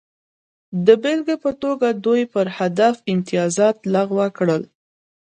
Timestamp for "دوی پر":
2.05-2.45